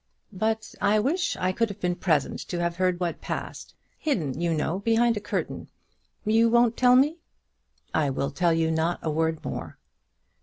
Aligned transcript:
"But 0.33 0.73
I 0.81 0.97
wish 0.97 1.37
I 1.37 1.51
could 1.51 1.69
have 1.69 1.79
been 1.79 1.93
present 1.93 2.39
to 2.47 2.59
have 2.59 2.77
heard 2.77 2.99
what 2.99 3.21
passed; 3.21 3.75
hidden, 3.99 4.41
you 4.41 4.51
know, 4.51 4.79
behind 4.79 5.15
a 5.15 5.19
curtain. 5.19 5.69
You 6.25 6.49
won't 6.49 6.75
tell 6.75 6.95
me?" 6.95 7.17
"I 7.93 8.09
will 8.09 8.31
tell 8.31 8.51
you 8.51 8.71
not 8.71 8.97
a 9.03 9.11
word 9.11 9.45
more." 9.45 9.77